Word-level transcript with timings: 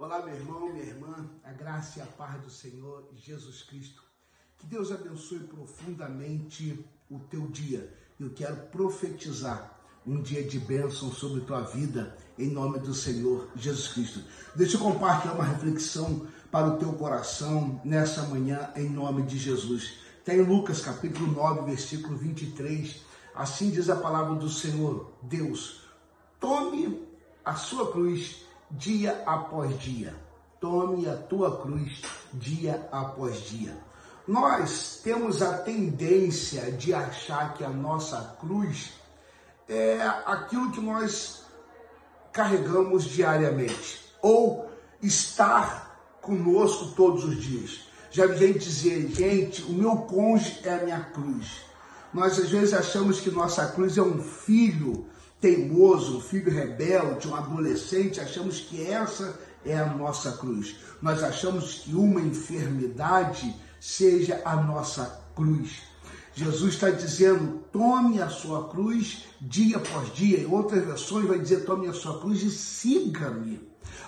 Olá, 0.00 0.24
meu 0.24 0.34
irmão, 0.34 0.72
minha 0.72 0.86
irmã, 0.86 1.28
a 1.44 1.52
graça 1.52 1.98
e 1.98 2.02
a 2.02 2.06
paz 2.06 2.40
do 2.40 2.48
Senhor 2.48 3.06
Jesus 3.14 3.62
Cristo. 3.64 4.02
Que 4.56 4.66
Deus 4.66 4.90
abençoe 4.90 5.40
profundamente 5.40 6.82
o 7.10 7.18
teu 7.18 7.46
dia. 7.48 7.92
Eu 8.18 8.30
quero 8.30 8.56
profetizar 8.68 9.78
um 10.06 10.22
dia 10.22 10.42
de 10.42 10.58
bênção 10.58 11.12
sobre 11.12 11.42
tua 11.42 11.60
vida, 11.60 12.16
em 12.38 12.48
nome 12.48 12.78
do 12.78 12.94
Senhor 12.94 13.46
Jesus 13.54 13.88
Cristo. 13.88 14.22
Deixa 14.56 14.78
eu 14.78 14.80
compartilhar 14.80 15.34
uma 15.34 15.44
reflexão 15.44 16.26
para 16.50 16.68
o 16.68 16.78
teu 16.78 16.94
coração 16.94 17.78
nessa 17.84 18.22
manhã, 18.22 18.72
em 18.76 18.88
nome 18.88 19.24
de 19.24 19.36
Jesus. 19.36 19.98
Está 20.18 20.34
em 20.34 20.40
Lucas 20.40 20.80
capítulo 20.80 21.30
9, 21.30 21.66
versículo 21.66 22.16
23. 22.16 23.04
Assim 23.34 23.70
diz 23.70 23.90
a 23.90 23.96
palavra 23.96 24.34
do 24.36 24.48
Senhor: 24.48 25.12
Deus, 25.20 25.82
tome 26.40 27.06
a 27.44 27.54
sua 27.54 27.92
cruz 27.92 28.48
dia 28.70 29.22
após 29.26 29.78
dia. 29.78 30.14
Tome 30.60 31.08
a 31.08 31.16
tua 31.16 31.60
cruz 31.60 32.02
dia 32.32 32.88
após 32.92 33.40
dia. 33.48 33.76
Nós 34.28 35.00
temos 35.02 35.42
a 35.42 35.58
tendência 35.58 36.70
de 36.72 36.92
achar 36.94 37.54
que 37.54 37.64
a 37.64 37.70
nossa 37.70 38.36
cruz 38.38 38.92
é 39.68 40.00
aquilo 40.26 40.70
que 40.70 40.80
nós 40.80 41.44
carregamos 42.32 43.04
diariamente 43.04 44.04
ou 44.22 44.70
estar 45.02 46.18
conosco 46.20 46.94
todos 46.94 47.24
os 47.24 47.40
dias. 47.40 47.88
Já 48.10 48.26
vi 48.26 48.38
gente 48.38 48.58
dizer, 48.58 49.08
gente, 49.08 49.62
o 49.62 49.72
meu 49.72 49.96
cônjuge 49.98 50.60
é 50.64 50.74
a 50.74 50.84
minha 50.84 51.00
cruz. 51.00 51.62
Nós 52.12 52.38
às 52.38 52.50
vezes 52.50 52.74
achamos 52.74 53.20
que 53.20 53.30
nossa 53.30 53.68
cruz 53.68 53.96
é 53.96 54.02
um 54.02 54.20
filho 54.20 55.06
teimoso, 55.40 56.18
um 56.18 56.20
filho 56.20 56.50
rebelde, 56.50 57.28
um 57.28 57.34
adolescente, 57.34 58.20
achamos 58.20 58.60
que 58.60 58.86
essa 58.86 59.38
é 59.64 59.76
a 59.76 59.86
nossa 59.86 60.32
cruz. 60.32 60.76
Nós 61.00 61.22
achamos 61.22 61.74
que 61.74 61.94
uma 61.94 62.20
enfermidade 62.20 63.54
seja 63.80 64.42
a 64.44 64.56
nossa 64.56 65.22
cruz. 65.34 65.82
Jesus 66.34 66.74
está 66.74 66.90
dizendo: 66.90 67.62
tome 67.72 68.20
a 68.20 68.28
sua 68.28 68.68
cruz 68.68 69.24
dia 69.40 69.76
após 69.76 70.14
dia. 70.14 70.40
Em 70.40 70.46
outras 70.46 70.84
versões 70.84 71.26
vai 71.26 71.38
dizer: 71.38 71.64
tome 71.64 71.88
a 71.88 71.92
sua 71.92 72.20
cruz 72.20 72.42
e 72.42 72.50
siga-me. 72.50 73.60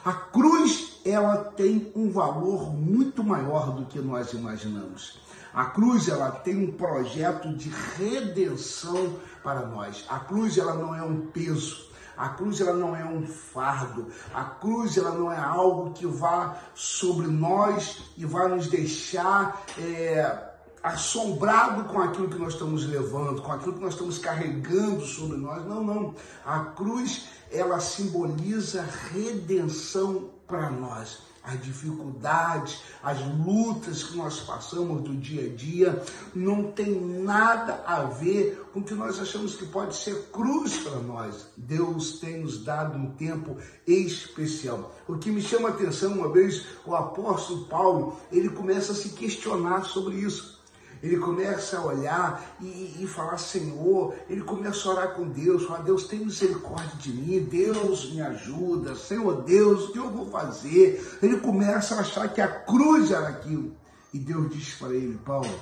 A 0.05 0.13
cruz 0.13 0.92
ela 1.05 1.37
tem 1.45 1.93
um 1.95 2.11
valor 2.11 2.73
muito 2.75 3.23
maior 3.25 3.73
do 3.73 3.87
que 3.87 3.99
nós 3.99 4.33
imaginamos. 4.33 5.21
A 5.53 5.67
cruz 5.67 6.09
ela 6.09 6.31
tem 6.31 6.57
um 6.57 6.73
projeto 6.73 7.55
de 7.55 7.69
redenção 7.99 9.17
para 9.43 9.67
nós. 9.67 10.07
A 10.09 10.19
cruz 10.21 10.57
ela 10.57 10.75
não 10.75 10.95
é 10.95 11.03
um 11.03 11.27
peso. 11.27 11.91
A 12.17 12.31
cruz 12.31 12.61
ela 12.61 12.75
não 12.75 12.97
é 12.97 13.05
um 13.05 13.27
fardo. 13.27 14.09
A 14.33 14.45
cruz 14.45 14.97
ela 14.97 15.11
não 15.11 15.31
é 15.31 15.39
algo 15.39 15.93
que 15.93 16.07
vá 16.07 16.57
sobre 16.75 17.27
nós 17.27 18.03
e 18.17 18.25
vai 18.25 18.49
nos 18.49 18.69
deixar 18.69 19.63
é, 19.79 20.52
assombrado 20.83 21.85
com 21.85 22.01
aquilo 22.01 22.29
que 22.29 22.39
nós 22.39 22.55
estamos 22.55 22.87
levando, 22.87 23.43
com 23.43 23.53
aquilo 23.53 23.75
que 23.75 23.81
nós 23.81 23.95
estamos 23.95 24.19
carregando 24.19 25.05
sobre 25.05 25.37
nós. 25.37 25.65
Não, 25.67 25.85
não. 25.85 26.15
A 26.45 26.61
cruz 26.61 27.29
ela 27.51 27.79
simboliza 27.81 28.87
redenção 29.13 30.31
para 30.47 30.71
nós 30.71 31.21
as 31.45 31.61
dificuldades, 31.61 32.83
as 33.03 33.19
lutas 33.45 34.05
que 34.05 34.17
nós 34.17 34.41
passamos 34.41 35.03
do 35.03 35.15
dia 35.17 35.51
a 35.51 35.57
dia, 35.57 36.03
não 36.35 36.71
tem 36.71 37.01
nada 37.01 37.83
a 37.85 38.05
ver 38.05 38.65
com 38.73 38.81
o 38.81 38.85
que 38.85 38.95
nós 38.95 39.19
achamos 39.19 39.57
que 39.57 39.67
pode 39.67 39.97
ser 39.97 40.31
cruz 40.31 40.79
para 40.79 41.01
nós. 41.01 41.47
Deus 41.57 42.21
tem 42.21 42.41
nos 42.41 42.63
dado 42.63 42.97
um 42.97 43.11
tempo 43.11 43.57
especial. 43.87 44.95
O 45.09 45.19
que 45.19 45.31
me 45.31 45.43
chama 45.43 45.71
a 45.71 45.73
atenção, 45.73 46.13
uma 46.13 46.29
vez, 46.29 46.65
o 46.87 46.95
apóstolo 46.95 47.65
Paulo, 47.65 48.17
ele 48.31 48.51
começa 48.51 48.93
a 48.93 48.95
se 48.95 49.11
questionar 49.11 49.85
sobre 49.85 50.17
isso 50.17 50.63
ele 51.03 51.19
começa 51.19 51.79
a 51.79 51.85
olhar 51.85 52.57
e, 52.61 52.99
e, 53.01 53.07
falar, 53.09 53.37
Senhor, 53.37 54.15
ele 54.29 54.43
começa 54.43 54.89
a 54.89 54.93
orar 54.93 55.15
com 55.15 55.29
Deus, 55.29 55.65
falar, 55.65 55.83
Deus 55.83 56.07
tem 56.07 56.25
misericórdia 56.25 56.97
de 56.97 57.13
mim, 57.13 57.41
Deus 57.41 58.13
me 58.13 58.23
ajuda, 58.23 58.95
Senhor 58.95 59.43
Deus, 59.43 59.89
o 59.89 59.93
que 59.93 59.99
eu 59.99 60.11
vou 60.11 60.31
fazer? 60.31 61.19
Ele 61.21 61.41
começa 61.41 61.97
a 61.97 62.01
achar 62.01 62.33
que 62.33 62.41
a 62.41 62.47
cruz 62.47 63.11
era 63.11 63.29
aquilo. 63.29 63.77
E 64.15 64.19
Deus 64.19 64.55
diz 64.55 64.75
para 64.75 64.95
ele, 64.95 65.19
Paulo, 65.19 65.61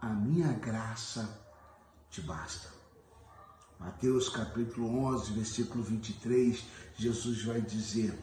a 0.00 0.06
minha 0.06 0.52
graça 0.52 1.28
te 2.08 2.20
basta. 2.20 2.68
Mateus 3.78 4.28
capítulo 4.28 5.04
11, 5.06 5.32
versículo 5.32 5.82
23, 5.82 6.64
Jesus 6.94 7.44
vai 7.44 7.60
dizer, 7.60 8.16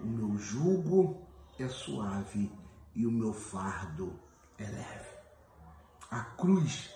o 0.00 0.06
meu 0.06 0.38
jugo 0.38 1.22
é 1.58 1.66
suave 1.66 2.52
e 2.94 3.04
o 3.04 3.10
meu 3.10 3.32
fardo 3.32 4.12
é 4.58 4.64
leve 4.64 5.11
a 6.12 6.20
cruz 6.20 6.90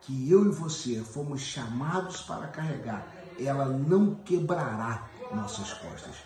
que 0.00 0.30
eu 0.30 0.46
e 0.46 0.48
você 0.48 1.04
fomos 1.04 1.42
chamados 1.42 2.22
para 2.22 2.48
carregar, 2.48 3.06
ela 3.38 3.66
não 3.66 4.14
quebrará 4.14 5.06
nossas 5.30 5.74
costas. 5.74 6.16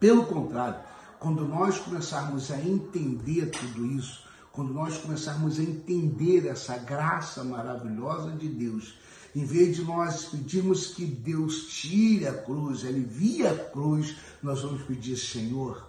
Pelo 0.00 0.24
contrário, 0.24 0.80
quando 1.20 1.46
nós 1.46 1.78
começarmos 1.78 2.50
a 2.50 2.58
entender 2.58 3.50
tudo 3.50 3.84
isso, 3.84 4.26
quando 4.50 4.72
nós 4.72 4.96
começarmos 4.96 5.58
a 5.58 5.62
entender 5.62 6.46
essa 6.46 6.78
graça 6.78 7.44
maravilhosa 7.44 8.30
de 8.32 8.48
Deus, 8.48 8.98
em 9.34 9.44
vez 9.44 9.76
de 9.76 9.84
nós 9.84 10.24
pedirmos 10.24 10.86
que 10.86 11.04
Deus 11.04 11.66
tire 11.68 12.26
a 12.26 12.32
cruz, 12.32 12.82
alivie 12.82 13.46
a 13.46 13.54
cruz, 13.54 14.16
nós 14.42 14.62
vamos 14.62 14.82
pedir, 14.84 15.18
Senhor, 15.18 15.86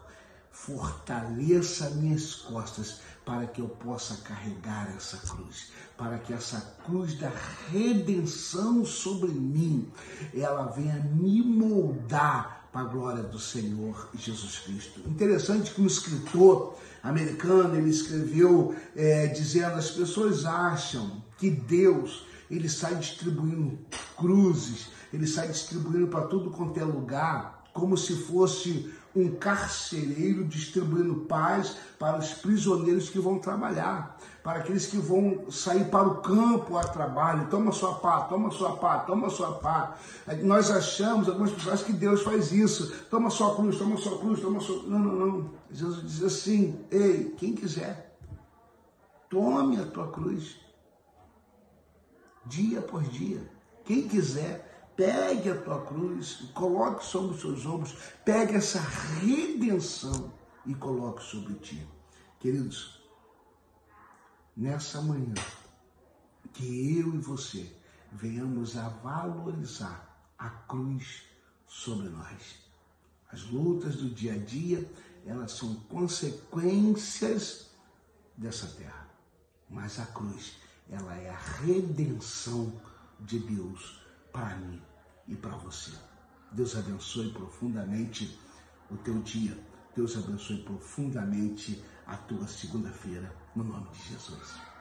fortaleça 0.51 1.91
minhas 1.91 2.35
costas 2.35 2.99
para 3.27 3.45
que 3.45 3.59
eu 3.59 3.67
possa 3.67 4.15
carregar 4.23 4.89
essa 4.95 5.17
cruz, 5.17 5.67
para 5.97 6.17
que 6.17 6.31
essa 6.31 6.61
cruz 6.85 7.13
da 7.19 7.29
redenção 7.69 8.85
sobre 8.85 9.29
mim, 9.31 9.91
ela 10.33 10.67
venha 10.67 10.95
me 11.13 11.41
moldar 11.41 12.69
para 12.71 12.81
a 12.81 12.85
glória 12.85 13.23
do 13.23 13.37
Senhor 13.37 14.09
Jesus 14.17 14.59
Cristo. 14.59 15.01
Interessante 15.05 15.73
que 15.73 15.81
um 15.81 15.87
escritor 15.87 16.77
americano 17.03 17.75
ele 17.75 17.89
escreveu 17.89 18.73
é, 18.95 19.27
dizendo 19.27 19.75
as 19.75 19.91
pessoas 19.91 20.45
acham 20.45 21.21
que 21.37 21.49
Deus 21.49 22.25
ele 22.49 22.69
sai 22.69 22.95
distribuindo 22.95 23.77
cruzes, 24.15 24.87
ele 25.11 25.27
sai 25.27 25.49
distribuindo 25.49 26.07
para 26.07 26.27
tudo 26.27 26.49
quanto 26.49 26.79
é 26.79 26.83
lugar 26.85 27.56
como 27.79 27.95
se 27.95 28.15
fosse 28.15 28.91
um 29.15 29.31
carcereiro 29.35 30.43
distribuindo 30.43 31.21
paz 31.21 31.75
para 31.97 32.17
os 32.17 32.33
prisioneiros 32.33 33.09
que 33.09 33.19
vão 33.19 33.39
trabalhar, 33.39 34.17
para 34.43 34.59
aqueles 34.59 34.85
que 34.85 34.97
vão 34.97 35.49
sair 35.49 35.85
para 35.85 36.07
o 36.07 36.21
campo 36.21 36.77
a 36.77 36.83
trabalho. 36.83 37.49
Toma 37.49 37.71
sua 37.71 37.95
pá, 37.95 38.21
toma 38.21 38.51
sua 38.51 38.77
pá, 38.77 38.99
toma 38.99 39.29
sua 39.29 39.53
pá. 39.53 39.97
Nós 40.43 40.69
achamos, 40.69 41.27
algumas 41.27 41.51
pessoas, 41.51 41.81
que 41.81 41.93
Deus 41.93 42.21
faz 42.21 42.51
isso. 42.51 42.93
Toma 43.09 43.29
sua 43.29 43.55
cruz, 43.55 43.77
toma 43.77 43.97
sua 43.97 44.19
cruz, 44.19 44.39
toma 44.39 44.59
sua. 44.59 44.83
Não, 44.83 44.99
não, 44.99 45.25
não. 45.25 45.49
Jesus 45.71 46.01
diz 46.03 46.23
assim: 46.23 46.85
ei, 46.91 47.35
quem 47.37 47.53
quiser, 47.53 48.15
tome 49.29 49.79
a 49.79 49.85
tua 49.85 50.11
cruz, 50.11 50.57
dia 52.45 52.79
após 52.79 53.11
dia. 53.11 53.41
Quem 53.83 54.07
quiser, 54.07 54.76
Pegue 54.97 55.51
a 55.51 55.61
tua 55.61 55.85
cruz, 55.85 56.49
coloque 56.55 57.05
sobre 57.05 57.35
os 57.35 57.41
seus 57.41 57.67
ombros, 57.67 57.95
pegue 58.25 58.55
essa 58.55 58.79
redenção 58.79 60.33
e 60.65 60.73
coloque 60.73 61.21
sobre 61.21 61.53
ti. 61.53 61.87
Queridos, 62.39 62.99
nessa 64.55 64.99
manhã, 64.99 65.35
que 66.51 66.97
eu 66.97 67.13
e 67.13 67.19
você 67.19 67.71
venhamos 68.11 68.75
a 68.75 68.89
valorizar 68.89 70.19
a 70.35 70.49
cruz 70.49 71.25
sobre 71.67 72.09
nós. 72.09 72.55
As 73.31 73.43
lutas 73.51 73.97
do 73.97 74.09
dia 74.09 74.33
a 74.33 74.37
dia, 74.37 74.91
elas 75.27 75.51
são 75.51 75.75
consequências 75.75 77.67
dessa 78.35 78.65
terra. 78.65 79.07
Mas 79.69 79.99
a 79.99 80.07
cruz, 80.07 80.55
ela 80.89 81.15
é 81.17 81.29
a 81.29 81.37
redenção 81.37 82.73
de 83.19 83.37
Deus 83.37 84.06
para 84.37 84.55
mim 84.57 84.79
e 85.27 85.35
para 85.35 85.57
você. 85.57 85.91
Deus 86.51 86.77
abençoe 86.77 87.31
profundamente 87.33 88.39
o 88.91 88.97
teu 88.97 89.19
dia. 89.23 89.57
Deus 89.95 90.15
abençoe 90.15 90.63
profundamente 90.63 91.83
a 92.05 92.15
tua 92.15 92.47
segunda-feira, 92.47 93.35
no 93.55 93.63
nome 93.63 93.89
de 93.89 94.09
Jesus. 94.09 94.76